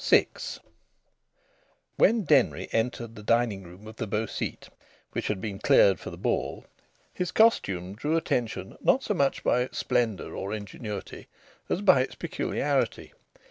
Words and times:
VI 0.00 0.28
When 1.96 2.22
Denry 2.22 2.70
entered 2.72 3.16
the 3.16 3.22
dining 3.22 3.64
room 3.64 3.86
of 3.86 3.96
the 3.96 4.06
Beau 4.06 4.24
Site, 4.24 4.70
which 5.12 5.26
had 5.28 5.42
been 5.42 5.58
cleared 5.58 6.00
for 6.00 6.08
the 6.08 6.16
ball, 6.16 6.64
his 7.12 7.30
costume 7.30 7.94
drew 7.94 8.16
attention 8.16 8.78
not 8.80 9.02
so 9.02 9.12
much 9.12 9.44
by 9.44 9.60
its 9.60 9.76
splendour 9.76 10.34
or 10.34 10.54
ingenuity 10.54 11.28
as 11.68 11.82
by 11.82 12.00
its 12.00 12.14
peculiarity. 12.14 13.12